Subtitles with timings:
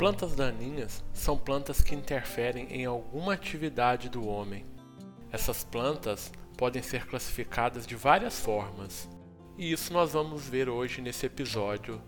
[0.00, 4.64] Plantas daninhas são plantas que interferem em alguma atividade do homem.
[5.30, 9.06] Essas plantas podem ser classificadas de várias formas,
[9.58, 12.00] e isso nós vamos ver hoje nesse episódio.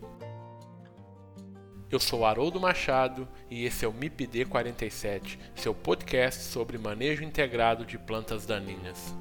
[1.90, 7.84] Eu sou Haroldo Machado e esse é o MIPD 47, seu podcast sobre manejo integrado
[7.84, 9.14] de plantas daninhas.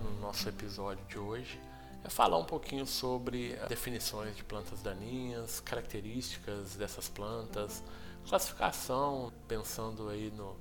[0.00, 1.58] No nosso episódio de hoje,
[2.04, 7.82] é falar um pouquinho sobre definições de plantas daninhas, características dessas plantas,
[8.28, 10.56] classificação, pensando aí no,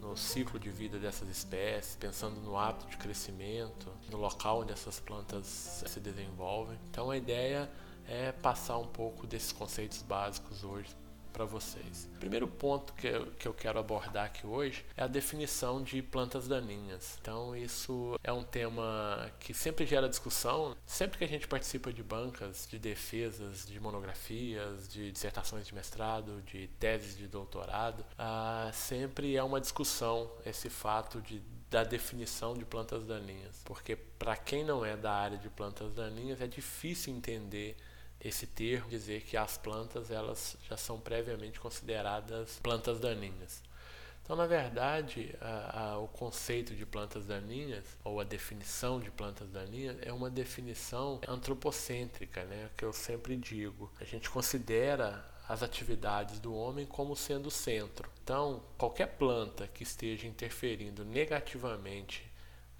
[0.00, 4.98] no ciclo de vida dessas espécies, pensando no hábito de crescimento, no local onde essas
[4.98, 5.46] plantas
[5.86, 6.78] se desenvolvem.
[6.90, 7.70] Então a ideia
[8.06, 10.88] é passar um pouco desses conceitos básicos hoje
[11.30, 12.08] para vocês.
[12.16, 16.02] O primeiro ponto que eu, que eu quero abordar aqui hoje é a definição de
[16.02, 17.18] plantas daninhas.
[17.20, 20.76] Então, isso é um tema que sempre gera discussão.
[20.84, 26.42] Sempre que a gente participa de bancas, de defesas, de monografias, de dissertações de mestrado,
[26.42, 32.64] de teses de doutorado, ah, sempre é uma discussão esse fato de da definição de
[32.64, 37.76] plantas daninhas, porque para quem não é da área de plantas daninhas é difícil entender
[38.20, 43.62] esse termo dizer que as plantas elas já são previamente consideradas plantas daninhas.
[44.22, 49.50] Então, na verdade, a, a, o conceito de plantas daninhas, ou a definição de plantas
[49.50, 53.90] daninhas, é uma definição antropocêntrica, né, que eu sempre digo.
[54.00, 58.08] A gente considera as atividades do homem como sendo o centro.
[58.22, 62.24] Então, qualquer planta que esteja interferindo negativamente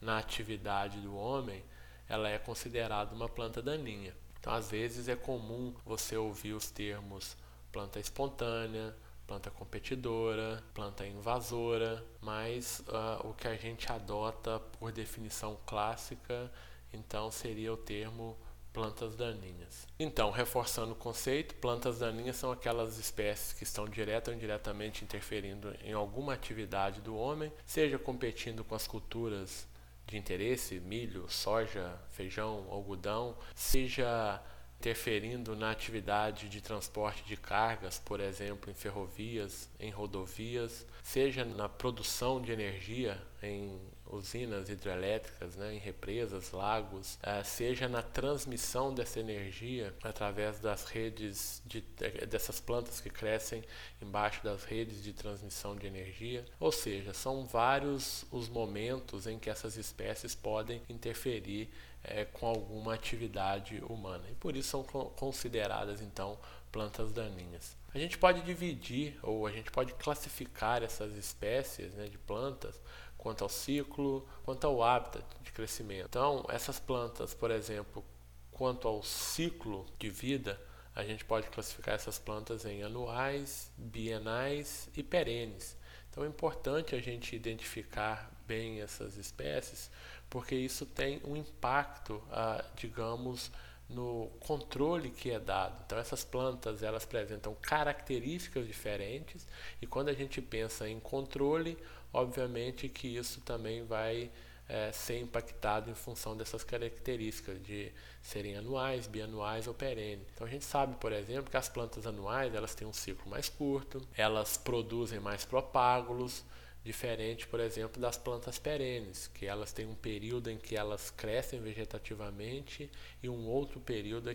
[0.00, 1.64] na atividade do homem,
[2.08, 4.14] ela é considerada uma planta daninha.
[4.40, 7.36] Então, às vezes é comum você ouvir os termos
[7.70, 8.96] planta espontânea,
[9.26, 16.50] planta competidora, planta invasora, mas uh, o que a gente adota por definição clássica,
[16.92, 18.36] então seria o termo
[18.72, 19.86] plantas daninhas.
[19.98, 25.74] Então, reforçando o conceito, plantas daninhas são aquelas espécies que estão direta ou indiretamente interferindo
[25.84, 29.68] em alguma atividade do homem, seja competindo com as culturas
[30.10, 34.42] de interesse, milho, soja, feijão, algodão, seja
[34.80, 41.68] interferindo na atividade de transporte de cargas, por exemplo, em ferrovias, em rodovias, seja na
[41.68, 43.78] produção de energia em
[44.12, 51.62] usinas hidrelétricas, né, em represas, lagos, uh, seja na transmissão dessa energia através das redes
[51.64, 51.80] de,
[52.28, 53.62] dessas plantas que crescem
[54.00, 56.44] embaixo das redes de transmissão de energia.
[56.58, 61.68] Ou seja, são vários os momentos em que essas espécies podem interferir
[62.02, 66.38] é, com alguma atividade humana e por isso são consideradas então
[66.72, 67.76] plantas daninhas.
[67.92, 72.80] A gente pode dividir ou a gente pode classificar essas espécies né, de plantas
[73.20, 76.06] quanto ao ciclo, quanto ao hábitat de crescimento.
[76.08, 78.02] Então, essas plantas, por exemplo,
[78.50, 80.58] quanto ao ciclo de vida,
[80.94, 85.76] a gente pode classificar essas plantas em anuais, bienais e perenes.
[86.10, 89.90] Então é importante a gente identificar bem essas espécies,
[90.28, 93.52] porque isso tem um impacto, ah, digamos,
[93.88, 95.82] no controle que é dado.
[95.84, 99.46] Então essas plantas elas apresentam características diferentes
[99.80, 101.78] e quando a gente pensa em controle,
[102.12, 104.30] obviamente que isso também vai
[104.68, 110.26] é, ser impactado em função dessas características de serem anuais, bianuais ou perenes.
[110.32, 113.48] Então a gente sabe, por exemplo, que as plantas anuais elas têm um ciclo mais
[113.48, 116.44] curto, elas produzem mais propágulos,
[116.84, 121.60] diferente, por exemplo, das plantas perenes, que elas têm um período em que elas crescem
[121.60, 122.90] vegetativamente
[123.22, 124.30] e um outro período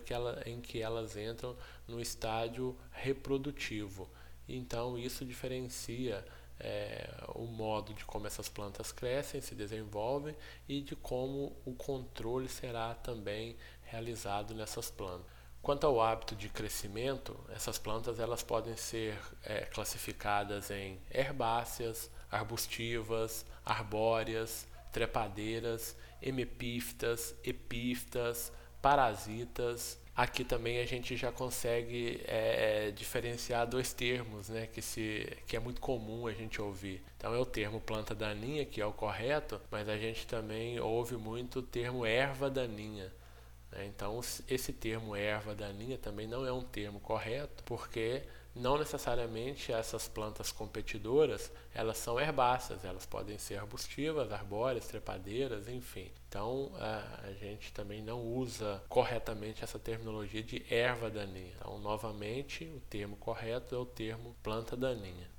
[0.46, 1.56] em que elas entram
[1.88, 4.10] no estádio reprodutivo.
[4.48, 6.24] Então isso diferencia
[6.60, 10.36] é, o modo de como essas plantas crescem, se desenvolvem
[10.68, 15.28] e de como o controle será também realizado nessas plantas.
[15.62, 23.46] Quanto ao hábito de crescimento, essas plantas elas podem ser é, classificadas em herbáceas, arbustivas,
[23.66, 28.52] arbóreas, trepadeiras, hemipífitas, epífitas,
[28.82, 30.00] parasitas.
[30.16, 35.58] Aqui também a gente já consegue é, é, diferenciar dois termos, né, que, se, que
[35.58, 37.04] é muito comum a gente ouvir.
[37.18, 41.18] Então é o termo planta daninha, que é o correto, mas a gente também ouve
[41.18, 43.12] muito o termo erva daninha.
[43.74, 43.88] Né?
[43.88, 48.24] Então esse termo erva daninha também não é um termo correto, porque
[48.56, 56.10] não necessariamente essas plantas competidoras, elas são herbáceas, elas podem ser arbustivas, arbóreas, trepadeiras, enfim.
[56.30, 61.54] Então a, gente também não usa corretamente essa terminologia de erva daninha.
[61.58, 65.35] Então, novamente, o termo correto é o termo planta daninha.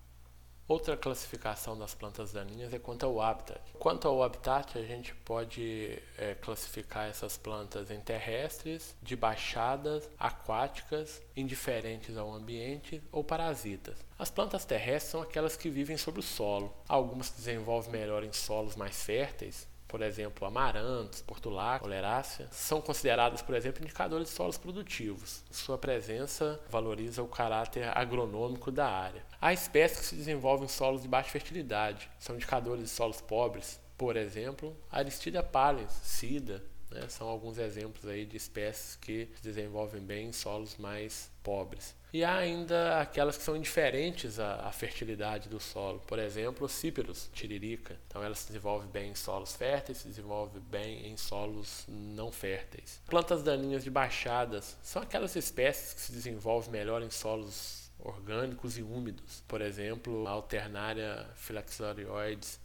[0.69, 3.61] Outra classificação das plantas daninhas é quanto ao habitat.
[3.79, 11.23] Quanto ao habitat, a gente pode é, classificar essas plantas em terrestres, de baixadas, aquáticas,
[11.37, 13.97] indiferentes ao ambiente ou parasitas.
[14.19, 16.75] As plantas terrestres são aquelas que vivem sobre o solo.
[16.89, 23.43] Algumas se desenvolvem melhor em solos mais férteis, por exemplo, amarantos, portulaca, olerácea, são consideradas,
[23.43, 25.45] por exemplo, indicadores de solos produtivos.
[25.51, 29.25] Sua presença valoriza o caráter agronômico da área.
[29.41, 33.81] Há espécies que se desenvolvem em solos de baixa fertilidade, são indicadores de solos pobres,
[33.97, 36.63] por exemplo, Aristida pallens, sida,
[36.97, 41.95] né, são alguns exemplos aí de espécies que se desenvolvem bem em solos mais pobres.
[42.13, 47.29] E há ainda aquelas que são indiferentes à, à fertilidade do solo, por exemplo, cíperos,
[47.33, 47.99] tiririca.
[48.07, 53.03] Então ela se desenvolve bem em solos férteis, se desenvolve bem em solos não férteis.
[53.07, 58.83] Plantas daninhas de baixadas são aquelas espécies que se desenvolvem melhor em solos orgânicos e
[58.83, 59.43] úmidos.
[59.47, 62.61] Por exemplo, a Alternaria filaxorioides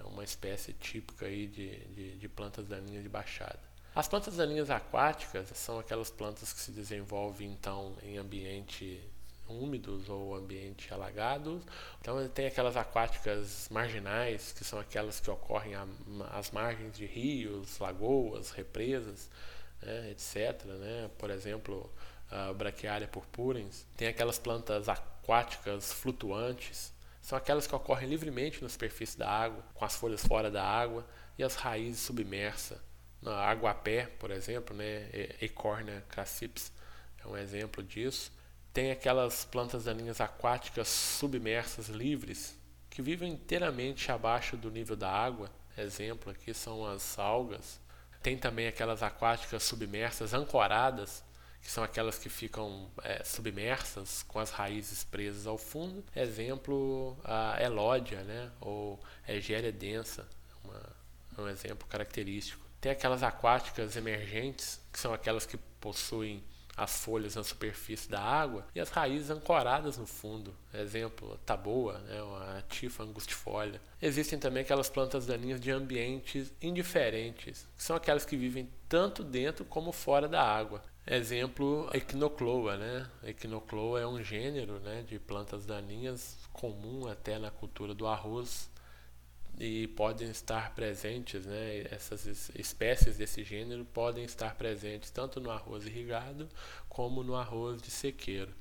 [0.00, 3.73] é uma espécie típica aí de, de, de plantas daninhas de baixada.
[3.94, 9.00] As plantas daninhas aquáticas são aquelas plantas que se desenvolvem então em ambiente
[9.48, 11.62] úmidos ou ambiente alagados.
[12.00, 15.74] Então tem aquelas aquáticas marginais, que são aquelas que ocorrem
[16.32, 19.30] às margens de rios, lagoas, represas,
[19.80, 20.64] né, etc.
[20.64, 21.08] Né?
[21.16, 21.88] Por exemplo,
[22.28, 23.86] a Brachiaria purpurens.
[23.96, 26.92] Tem aquelas plantas aquáticas flutuantes,
[27.22, 31.06] são aquelas que ocorrem livremente na superfície da água, com as folhas fora da água
[31.38, 32.78] e as raízes submersas
[33.30, 35.08] aguapé, por exemplo, né,
[35.40, 36.72] Ecornia crassips
[37.24, 38.30] é um exemplo disso.
[38.72, 42.58] Tem aquelas plantas daninhas aquáticas submersas livres
[42.90, 45.50] que vivem inteiramente abaixo do nível da água.
[45.76, 47.80] Exemplo aqui são as algas.
[48.22, 51.24] Tem também aquelas aquáticas submersas ancoradas,
[51.60, 56.04] que são aquelas que ficam é, submersas com as raízes presas ao fundo.
[56.14, 60.28] Exemplo, a elódia, né, ou Egéria densa,
[60.62, 62.63] uma, um exemplo característico.
[62.84, 66.44] Tem aquelas aquáticas emergentes, que são aquelas que possuem
[66.76, 70.54] as folhas na superfície da água e as raízes ancoradas no fundo.
[70.74, 72.18] Exemplo, taboa, né,
[72.58, 73.80] a tifa angustifolia.
[74.02, 79.64] Existem também aquelas plantas daninhas de ambientes indiferentes, que são aquelas que vivem tanto dentro
[79.64, 80.82] como fora da água.
[81.06, 82.76] Exemplo, a Echinocloa.
[82.76, 83.06] Né?
[83.22, 88.68] A Echinocloa é um gênero né, de plantas daninhas comum até na cultura do arroz
[89.58, 95.86] e podem estar presentes, né, essas espécies desse gênero podem estar presentes tanto no arroz
[95.86, 96.48] irrigado
[96.88, 98.52] como no arroz de sequeiro.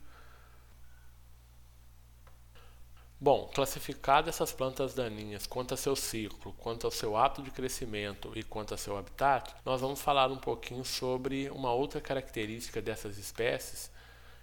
[3.23, 8.33] Bom, classificadas essas plantas daninhas quanto a seu ciclo, quanto ao seu ato de crescimento
[8.35, 13.17] e quanto ao seu habitat, nós vamos falar um pouquinho sobre uma outra característica dessas
[13.17, 13.89] espécies,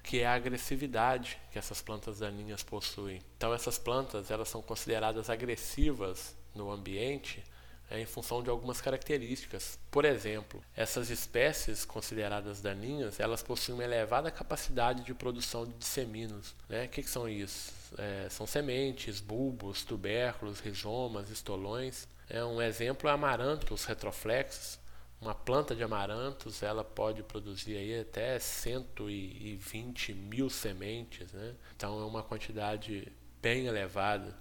[0.02, 3.20] que é a agressividade que essas plantas daninhas possuem.
[3.36, 7.42] Então essas plantas, elas são consideradas agressivas no ambiente
[7.90, 9.78] é, em função de algumas características.
[9.90, 16.54] Por exemplo, essas espécies consideradas daninhas, elas possuem uma elevada capacidade de produção de disseminos.
[16.68, 16.84] Né?
[16.84, 17.72] O que, que são isso?
[17.98, 22.06] É, são sementes, bulbos, tubérculos, rizomas, estolões.
[22.28, 24.78] É, um exemplo é amarantos retroflexos.
[25.20, 31.30] Uma planta de amarantos ela pode produzir aí até 120 mil sementes.
[31.32, 31.54] Né?
[31.76, 33.12] Então é uma quantidade
[33.42, 34.34] bem elevada.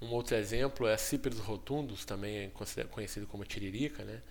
[0.00, 4.04] Um outro exemplo é Cíperos rotundus, também é conhecido como tiririca.
[4.04, 4.22] Né?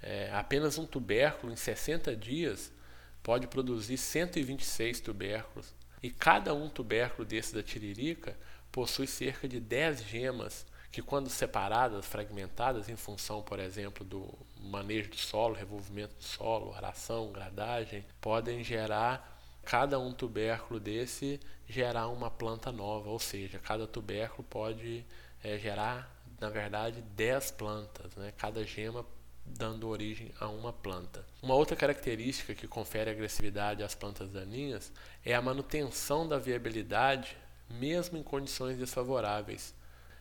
[0.00, 2.72] É, apenas um tubérculo em 60 dias
[3.20, 5.74] pode produzir 126 tubérculos.
[6.00, 8.38] E cada um tubérculo desse da tiririca
[8.70, 15.10] possui cerca de 10 gemas que, quando separadas, fragmentadas, em função, por exemplo, do manejo
[15.10, 22.30] do solo, revolvimento do solo, aração, gradagem, podem gerar cada um tubérculo desse gerar uma
[22.30, 25.04] planta nova, ou seja, cada tubérculo pode
[25.44, 28.32] é, gerar, na verdade, 10 plantas, né?
[28.36, 29.04] cada gema
[29.44, 31.24] dando origem a uma planta.
[31.42, 34.92] Uma outra característica que confere agressividade às plantas daninhas
[35.24, 37.36] é a manutenção da viabilidade,
[37.68, 39.74] mesmo em condições desfavoráveis.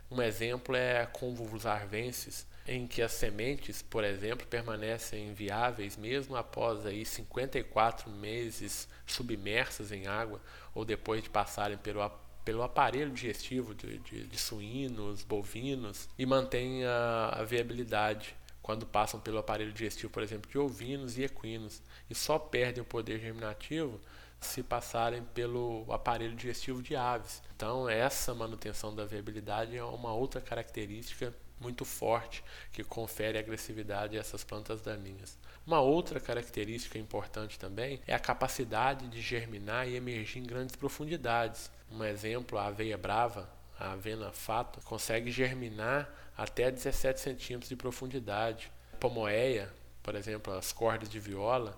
[0.10, 6.36] Um exemplo é a Convulus arvensis, em que as sementes, por exemplo, permanecem viáveis mesmo
[6.36, 10.42] após aí 54 meses submersas em água
[10.74, 12.10] ou depois de passarem pelo,
[12.44, 19.18] pelo aparelho digestivo de, de, de suínos, bovinos e mantêm a, a viabilidade quando passam
[19.20, 23.98] pelo aparelho digestivo, por exemplo, de ovinos e equinos, e só perdem o poder germinativo
[24.40, 27.42] se passarem pelo aparelho digestivo de aves.
[27.56, 34.20] Então, essa manutenção da viabilidade é uma outra característica muito forte que confere agressividade a
[34.20, 35.38] essas plantas daninhas.
[35.66, 41.70] Uma outra característica importante também é a capacidade de germinar e emergir em grandes profundidades.
[41.92, 48.72] Um exemplo, a aveia brava, a avena fato, consegue germinar até 17 centímetros de profundidade.
[49.00, 49.72] Pomoeia,
[50.04, 51.78] por exemplo, as cordas de viola,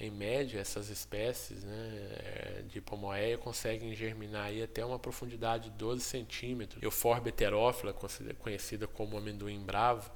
[0.00, 6.02] em média, essas espécies né, de pomoeia conseguem germinar aí até uma profundidade de 12
[6.02, 6.80] centímetros.
[6.82, 7.92] Euforbe heterófila,
[8.38, 10.08] conhecida como amendoim bravo,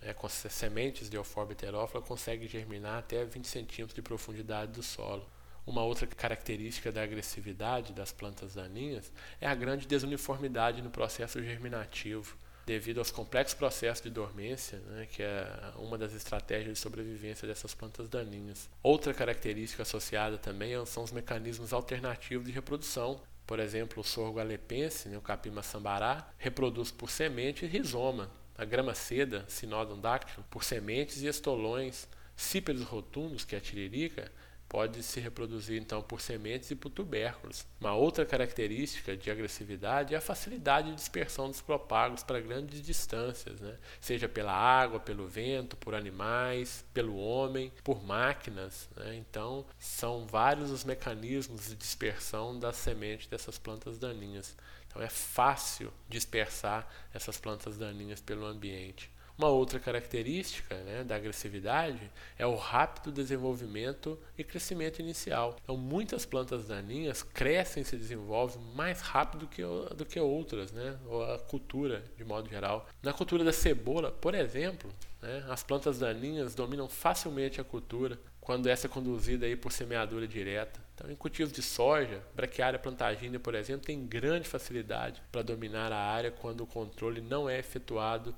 [0.00, 5.28] né, com sementes de Euforbe heterófila, conseguem germinar até 20 centímetros de profundidade do solo.
[5.66, 9.10] Uma outra característica da agressividade das plantas daninhas
[9.40, 15.22] é a grande desuniformidade no processo germinativo devido aos complexos processos de dormência, né, que
[15.22, 18.68] é uma das estratégias de sobrevivência dessas plantas daninhas.
[18.82, 23.20] Outra característica associada também são os mecanismos alternativos de reprodução.
[23.46, 28.30] Por exemplo, o sorgo alepense, né, o capim maçambará, reproduz por semente e rizoma.
[28.56, 32.08] A grama seda, sinodon dáctilo, por sementes e estolões.
[32.36, 34.30] Cíperos rotundos, que é a tiririca,
[34.74, 37.64] pode se reproduzir então por sementes e por tubérculos.
[37.80, 43.60] Uma outra característica de agressividade é a facilidade de dispersão dos propagos para grandes distâncias,
[43.60, 43.78] né?
[44.00, 48.88] seja pela água, pelo vento, por animais, pelo homem, por máquinas.
[48.96, 49.14] Né?
[49.14, 54.56] Então, são vários os mecanismos de dispersão das sementes dessas plantas daninhas.
[54.88, 59.08] Então, é fácil dispersar essas plantas daninhas pelo ambiente.
[59.36, 65.56] Uma outra característica né, da agressividade é o rápido desenvolvimento e crescimento inicial.
[65.62, 69.62] Então, muitas plantas daninhas crescem e se desenvolvem mais rápido que,
[69.96, 72.88] do que outras, né, ou a cultura de modo geral.
[73.02, 74.88] Na cultura da cebola, por exemplo,
[75.20, 80.28] né, as plantas daninhas dominam facilmente a cultura quando essa é conduzida aí por semeadura
[80.28, 80.78] direta.
[80.94, 85.98] Então, em cultivos de soja, braquiária plantagínea, por exemplo, tem grande facilidade para dominar a
[85.98, 88.32] área quando o controle não é efetuado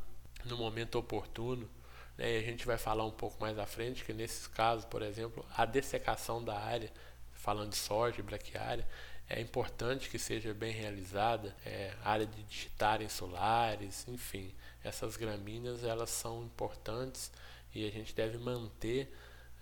[0.46, 1.68] no momento oportuno.
[2.16, 2.36] Né?
[2.36, 5.44] E a gente vai falar um pouco mais à frente que nesses casos, por exemplo,
[5.56, 6.90] a dessecação da área,
[7.32, 8.86] falando de soja e braquiária,
[9.28, 11.54] é importante que seja bem realizada.
[11.64, 17.32] É, área de digitarem solares, enfim, essas gramíneas elas são importantes
[17.74, 19.12] e a gente deve manter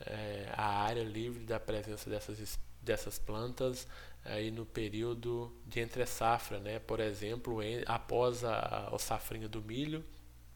[0.00, 3.86] é, a área livre da presença dessas, dessas plantas
[4.24, 6.78] aí no período de entre safra, né?
[6.78, 10.04] Por exemplo, em, após a, a, o safrinho do milho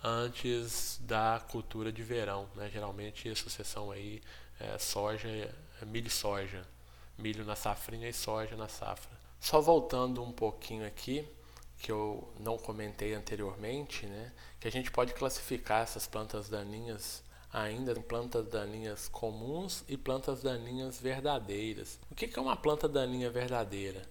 [0.03, 2.49] antes da cultura de verão.
[2.55, 2.69] Né?
[2.71, 4.21] Geralmente a sucessão aí
[4.61, 6.67] é soja, é milho e soja.
[7.17, 9.11] Milho na safrinha e soja na safra.
[9.41, 11.29] Só voltando um pouquinho aqui,
[11.79, 14.33] que eu não comentei anteriormente, né?
[14.61, 20.43] que a gente pode classificar essas plantas daninhas ainda em plantas daninhas comuns e plantas
[20.43, 21.99] daninhas verdadeiras.
[22.11, 24.03] O que é uma planta daninha verdadeira?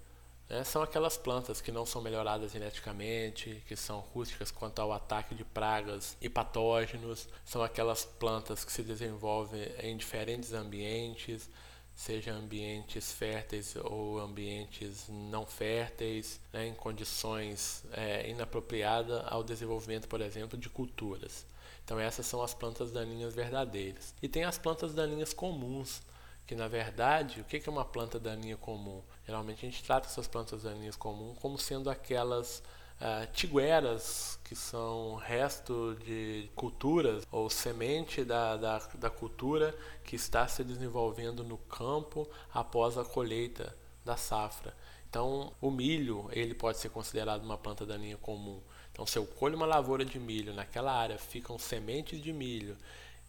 [0.50, 0.64] Né?
[0.64, 5.44] São aquelas plantas que não são melhoradas geneticamente, que são rústicas quanto ao ataque de
[5.44, 11.50] pragas e patógenos, são aquelas plantas que se desenvolvem em diferentes ambientes,
[11.96, 20.22] seja ambientes férteis ou ambientes não férteis, né, em condições é, inapropriadas ao desenvolvimento, por
[20.22, 21.46] exemplo, de culturas.
[21.84, 24.14] Então essas são as plantas daninhas verdadeiras.
[24.22, 26.02] E tem as plantas daninhas comuns,
[26.48, 29.04] que na verdade, o que é uma planta daninha comum?
[29.26, 32.64] Geralmente a gente trata essas plantas daninhas comuns como sendo aquelas
[33.02, 40.48] uh, tigueras, que são resto de culturas ou semente da, da, da cultura que está
[40.48, 43.76] se desenvolvendo no campo após a colheita
[44.06, 44.74] da safra.
[45.10, 48.62] Então, o milho ele pode ser considerado uma planta daninha comum.
[48.94, 52.78] Então, se eu colho uma lavoura de milho naquela área, ficam sementes de milho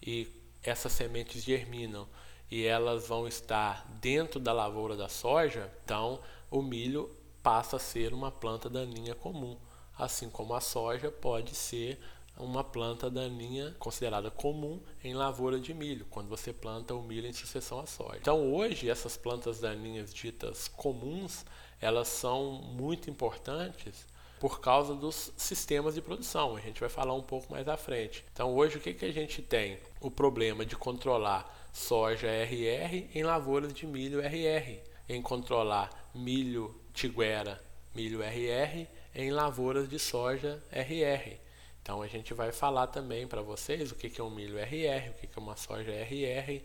[0.01, 0.29] e
[0.63, 2.09] essas sementes germinam
[2.51, 7.11] e elas vão estar dentro da lavoura da soja, então o milho
[7.43, 9.57] passa a ser uma planta daninha comum,
[9.97, 11.99] assim como a soja pode ser
[12.39, 17.33] uma planta daninha considerada comum em lavoura de milho, quando você planta o milho em
[17.33, 18.19] sucessão à soja.
[18.21, 21.45] Então hoje essas plantas daninhas ditas comuns,
[21.81, 24.07] elas são muito importantes
[24.39, 26.55] por causa dos sistemas de produção.
[26.55, 28.25] A gente vai falar um pouco mais à frente.
[28.33, 29.79] Então hoje o que, que a gente tem?
[30.01, 37.63] O problema de controlar soja RR em lavouras de milho RR, em controlar milho tiguera,
[37.95, 41.39] milho RR em lavouras de soja RR.
[41.81, 45.15] Então a gente vai falar também para vocês o que é um milho RR, o
[45.15, 46.63] que é uma soja RR.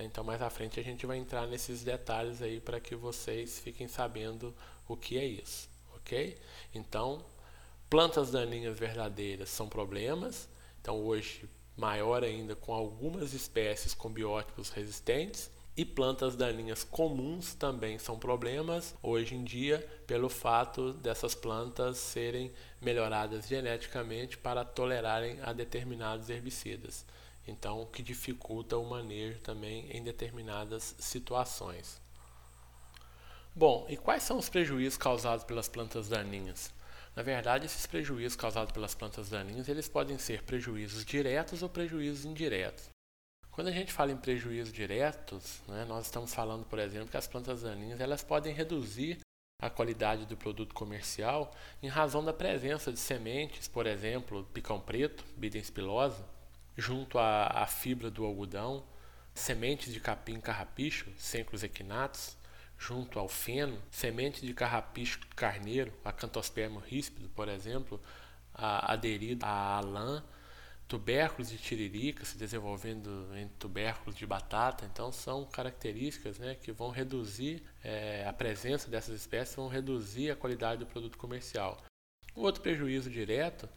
[0.00, 3.86] Então mais à frente a gente vai entrar nesses detalhes aí para que vocês fiquem
[3.86, 4.54] sabendo
[4.88, 6.38] o que é isso, ok?
[6.74, 7.22] Então
[7.90, 10.48] plantas daninhas verdadeiras são problemas.
[10.80, 15.50] Então hoje maior ainda com algumas espécies com biótipos resistentes.
[15.76, 22.52] E plantas daninhas comuns também são problemas hoje em dia, pelo fato dessas plantas serem
[22.80, 27.04] melhoradas geneticamente para tolerarem a determinados herbicidas.
[27.46, 32.00] Então, o que dificulta o manejo também em determinadas situações.
[33.56, 36.73] Bom, e quais são os prejuízos causados pelas plantas daninhas?
[37.14, 42.24] Na verdade, esses prejuízos causados pelas plantas daninhas, eles podem ser prejuízos diretos ou prejuízos
[42.24, 42.88] indiretos.
[43.52, 47.28] Quando a gente fala em prejuízos diretos, né, nós estamos falando, por exemplo, que as
[47.28, 49.20] plantas daninhas elas podem reduzir
[49.62, 55.24] a qualidade do produto comercial em razão da presença de sementes, por exemplo, picão preto,
[55.36, 56.26] bidens pilosa,
[56.76, 58.84] junto à, à fibra do algodão,
[59.32, 62.36] sementes de capim carrapicho, sencros equinatos,
[62.78, 68.00] junto ao feno, sementes de carrapicho carneiro, acantospermo ríspido, por exemplo,
[68.52, 70.22] aderido à lã,
[70.86, 74.84] tubérculos de tiririca se desenvolvendo em tubérculos de batata.
[74.84, 80.36] Então, são características né, que vão reduzir é, a presença dessas espécies, vão reduzir a
[80.36, 81.82] qualidade do produto comercial.
[82.34, 83.68] O outro prejuízo direto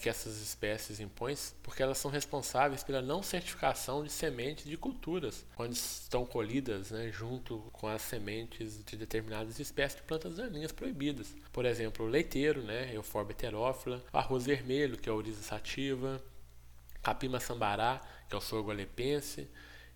[0.00, 5.46] que essas espécies impõem, porque elas são responsáveis pela não certificação de sementes de culturas,
[5.54, 11.34] quando estão colhidas né, junto com as sementes de determinadas espécies de plantas daninhas proibidas.
[11.52, 16.22] Por exemplo, o leiteiro, né, Euphorbia heterófila, o arroz vermelho, que é a Oryza sativa,
[17.02, 19.48] capim sambará, que é o sorgo alepense,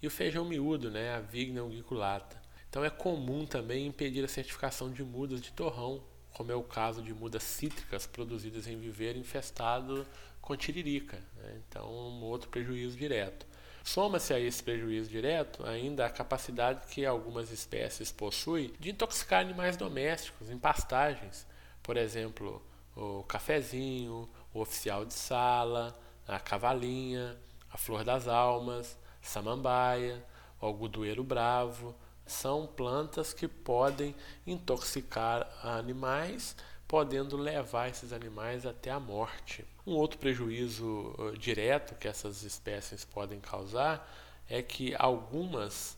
[0.02, 2.40] e o feijão miúdo, né, a Vigna unguiculata.
[2.68, 6.02] Então é comum também impedir a certificação de mudas de torrão
[6.34, 10.06] como é o caso de mudas cítricas produzidas em viveiro infestado
[10.42, 11.16] com tiririca.
[11.36, 11.62] Né?
[11.66, 13.46] Então, um outro prejuízo direto.
[13.82, 19.76] Soma-se a esse prejuízo direto ainda a capacidade que algumas espécies possuem de intoxicar animais
[19.76, 21.46] domésticos em pastagens.
[21.82, 22.62] Por exemplo,
[22.96, 27.36] o cafezinho, o oficial de sala, a cavalinha,
[27.70, 30.24] a flor das almas, samambaia,
[30.60, 31.94] o algodoeiro bravo,
[32.26, 34.14] são plantas que podem
[34.46, 39.64] intoxicar animais, podendo levar esses animais até a morte.
[39.86, 44.08] Um outro prejuízo uh, direto que essas espécies podem causar
[44.48, 45.96] é que algumas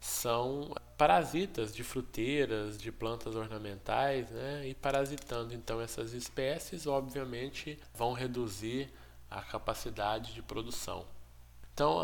[0.00, 4.68] são parasitas de fruteiras, de plantas ornamentais, né?
[4.68, 8.92] e parasitando então essas espécies, obviamente vão reduzir
[9.30, 11.04] a capacidade de produção.
[11.74, 11.98] Então,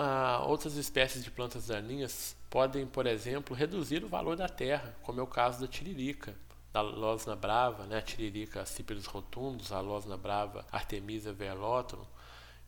[0.47, 5.23] outras espécies de plantas daninhas podem, por exemplo, reduzir o valor da terra, como é
[5.25, 6.37] o caso da tiririca,
[6.73, 7.99] da losna brava, né?
[7.99, 11.99] a tiririca cíperos rotundos, a losna brava Artemisia velotum.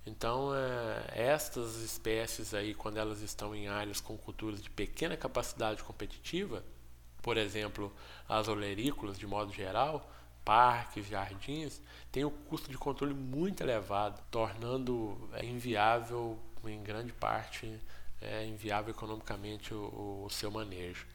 [0.04, 5.84] Então, é, estas espécies aí, quando elas estão em áreas com culturas de pequena capacidade
[5.84, 6.64] competitiva,
[7.22, 7.94] por exemplo,
[8.28, 10.10] as olerícolas de modo geral,
[10.44, 17.80] parques, jardins, têm o custo de controle muito elevado, tornando inviável em grande parte
[18.20, 21.06] é inviável economicamente o, o seu manejo.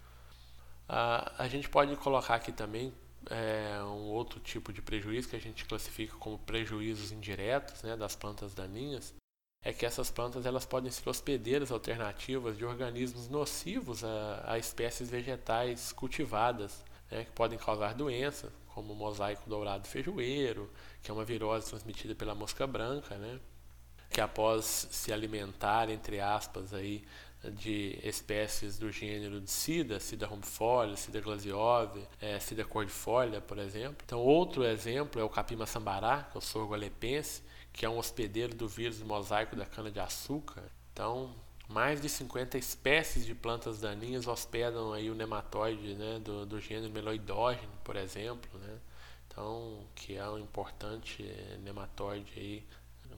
[0.87, 2.93] A gente pode colocar aqui também
[3.29, 8.15] é, um outro tipo de prejuízo que a gente classifica como prejuízos indiretos né, das
[8.15, 9.13] plantas daninhas,
[9.63, 15.09] é que essas plantas elas podem ser hospedeiras alternativas de organismos nocivos a, a espécies
[15.09, 20.71] vegetais cultivadas, né, que podem causar doenças, como o mosaico dourado feijoeiro,
[21.03, 23.39] que é uma virose transmitida pela mosca branca, né,
[24.12, 27.04] que após se alimentar, entre aspas, aí,
[27.50, 33.97] de espécies do gênero de Sida, Sida rombifolia, Sida glasiove, é, Sida cordifolia, por exemplo.
[34.06, 37.41] Então, outro exemplo é o capim sambará, que é o sorgo alepense,
[37.74, 40.63] que é um hospedeiro do vírus mosaico da cana-de-açúcar.
[40.93, 41.34] Então,
[41.67, 46.91] mais de 50 espécies de plantas daninhas hospedam aí o nematóide né, do, do gênero
[46.91, 48.78] meloidógeno, por exemplo, né?
[49.28, 51.24] Então, que é um importante
[51.63, 52.67] nematóide aí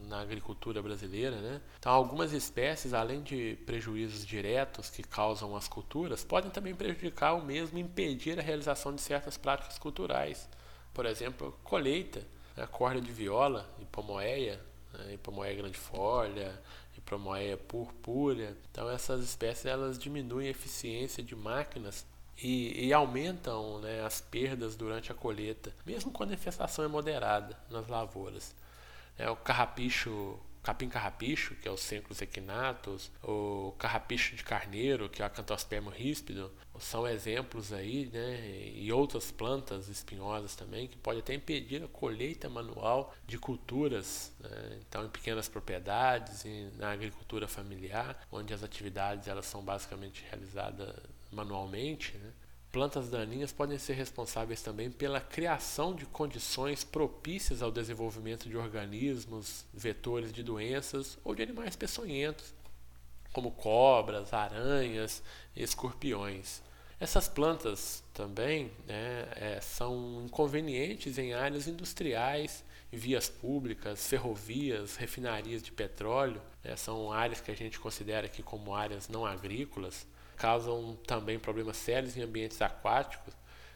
[0.07, 1.61] na agricultura brasileira, né?
[1.79, 7.41] Então, algumas espécies, além de prejuízos diretos que causam as culturas, podem também prejudicar ou
[7.41, 10.49] mesmo impedir a realização de certas práticas culturais.
[10.93, 12.21] Por exemplo, colheita,
[12.55, 12.67] né?
[12.67, 14.59] corda de viola, hipomoeia,
[14.93, 15.13] né?
[15.13, 16.61] hipomoeia grandifolha,
[16.97, 18.55] hipomoeia purpúrea.
[18.71, 22.05] Então, essas espécies elas diminuem a eficiência de máquinas
[22.41, 27.55] e, e, aumentam né, as perdas durante a colheita, mesmo quando a infestação é moderada
[27.69, 28.55] nas lavouras
[29.17, 35.21] é o carrapicho, capim carrapicho, que é o Cencros equinatus, o carrapicho de carneiro, que
[35.21, 41.19] é o Acanthospermo ríspido, são exemplos aí, né, e outras plantas espinhosas também, que pode
[41.19, 47.47] até impedir a colheita manual de culturas, né, então em pequenas propriedades, e na agricultura
[47.47, 50.95] familiar, onde as atividades elas são basicamente realizadas
[51.31, 52.31] manualmente, né,
[52.73, 59.63] Plantas daninhas podem ser responsáveis também pela criação de condições propícias ao desenvolvimento de organismos,
[59.71, 62.51] vetores de doenças ou de animais peçonhentos,
[63.31, 65.21] como cobras, aranhas
[65.55, 66.63] escorpiões.
[66.99, 75.71] Essas plantas também né, é, são inconvenientes em áreas industriais, vias públicas, ferrovias, refinarias de
[75.71, 76.41] petróleo.
[76.63, 81.77] Né, são áreas que a gente considera aqui como áreas não agrícolas causam também problemas
[81.77, 83.33] sérios em ambientes aquáticos,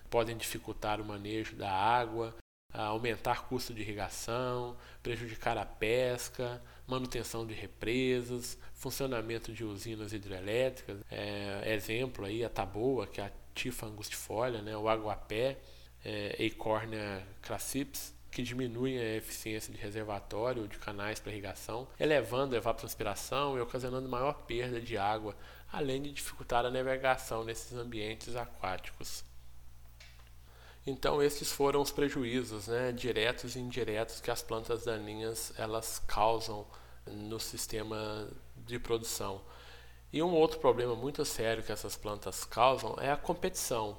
[0.10, 2.36] podem dificultar o manejo da água,
[2.74, 11.00] aumentar custo de irrigação, prejudicar a pesca, manutenção de represas, funcionamento de usinas hidrelétricas.
[11.10, 15.58] É, exemplo aí a taboa, que é a tifa angustifolia, né, o aguapé,
[16.06, 22.58] é, Eichhornia crassips, que diminuem a eficiência de reservatório de canais para irrigação, elevando a
[22.58, 25.36] evapotranspiração e ocasionando maior perda de água,
[25.72, 29.24] além de dificultar a navegação nesses ambientes aquáticos.
[30.86, 36.66] Então esses foram os prejuízos, né, diretos e indiretos que as plantas daninhas elas causam
[37.06, 39.42] no sistema de produção.
[40.12, 43.98] E um outro problema muito sério que essas plantas causam é a competição.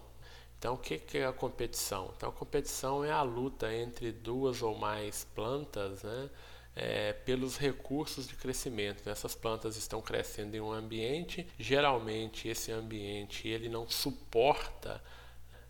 [0.59, 2.13] Então, o que é a competição?
[2.17, 6.31] Então, a competição é a luta entre duas ou mais plantas né,
[6.81, 9.11] é, pelos recursos de crescimento.
[9.11, 15.03] Essas plantas estão crescendo em um ambiente, geralmente esse ambiente ele não suporta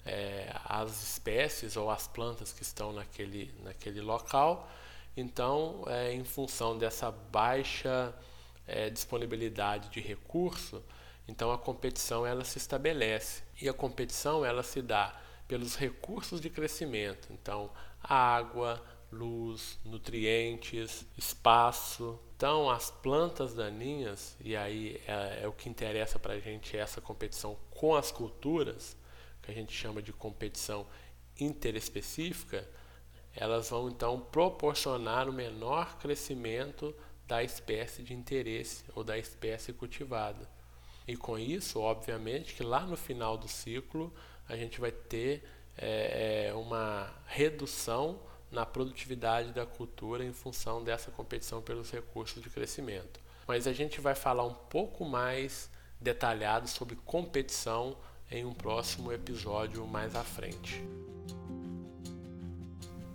[0.05, 4.71] é, as espécies ou as plantas que estão naquele, naquele local.
[5.17, 8.15] Então, é, em função dessa baixa
[8.67, 10.85] é, disponibilidade de recurso,
[11.27, 15.19] então a competição ela se estabelece e a competição ela se dá
[15.49, 17.29] pelos recursos de crescimento.
[17.33, 17.71] Então,
[18.03, 22.19] água, luz, nutrientes, espaço.
[22.37, 27.01] Então, as plantas daninhas, e aí é, é o que interessa para a gente essa
[27.01, 28.97] competição com as culturas,
[29.43, 30.87] que a gente chama de competição
[31.39, 32.69] interespecífica,
[33.35, 36.95] elas vão então proporcionar o menor crescimento
[37.27, 40.49] da espécie de interesse ou da espécie cultivada.
[41.07, 44.13] E com isso, obviamente, que lá no final do ciclo
[44.49, 45.45] a gente vai ter
[45.77, 53.21] é, uma redução na produtividade da cultura em função dessa competição pelos recursos de crescimento.
[53.47, 57.97] Mas a gente vai falar um pouco mais detalhado sobre competição
[58.31, 60.85] em um próximo episódio mais à frente.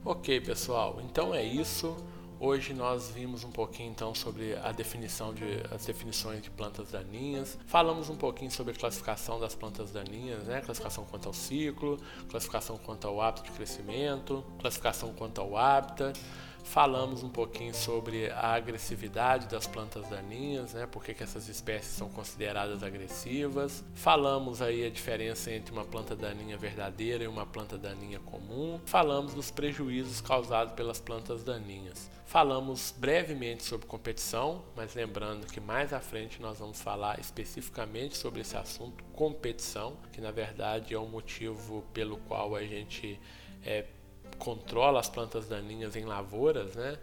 [0.06, 1.96] Ok, pessoal, então é isso.
[2.45, 7.58] Hoje nós vimos um pouquinho então sobre a definição de as definições de plantas daninhas.
[7.67, 10.60] Falamos um pouquinho sobre a classificação das plantas daninhas, né?
[10.60, 16.19] Classificação quanto ao ciclo, classificação quanto ao hábito de crescimento, classificação quanto ao hábitat
[16.63, 20.88] Falamos um pouquinho sobre a agressividade das plantas daninhas, né?
[20.88, 23.84] Por que, essas espécies são consideradas agressivas.
[23.93, 28.80] Falamos aí a diferença entre uma planta daninha verdadeira e uma planta daninha comum.
[28.86, 32.10] Falamos dos prejuízos causados pelas plantas daninhas.
[32.26, 38.41] Falamos brevemente sobre competição, mas lembrando que mais à frente nós vamos falar especificamente sobre
[38.41, 43.19] esse assunto, competição, que na verdade é o motivo pelo qual a gente
[43.63, 43.86] é,
[44.38, 46.98] controla as plantas daninhas em lavouras, né?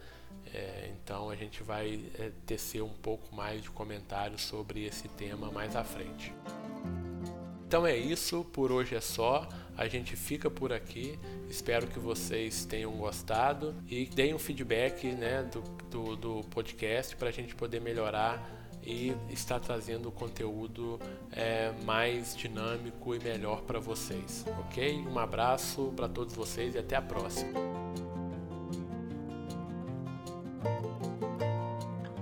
[0.53, 5.51] É, então a gente vai é, tecer um pouco mais de comentários sobre esse tema
[5.51, 6.33] mais à frente.
[7.67, 9.49] Então é isso, por hoje é só.
[9.77, 11.17] A gente fica por aqui.
[11.49, 17.29] Espero que vocês tenham gostado e deem um feedback né, do, do, do podcast para
[17.29, 20.99] a gente poder melhorar e estar trazendo conteúdo
[21.33, 25.07] é, mais dinâmico e melhor para vocês, ok?
[25.07, 27.80] Um abraço para todos vocês e até a próxima.